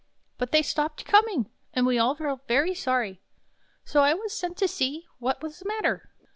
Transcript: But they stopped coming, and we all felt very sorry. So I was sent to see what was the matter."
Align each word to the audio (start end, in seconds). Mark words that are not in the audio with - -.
But 0.39 0.51
they 0.51 0.63
stopped 0.63 1.05
coming, 1.05 1.51
and 1.75 1.85
we 1.85 1.99
all 1.99 2.15
felt 2.15 2.47
very 2.47 2.73
sorry. 2.73 3.21
So 3.85 4.01
I 4.01 4.15
was 4.15 4.33
sent 4.35 4.57
to 4.57 4.67
see 4.67 5.05
what 5.19 5.43
was 5.43 5.59
the 5.59 5.67
matter." 5.67 6.09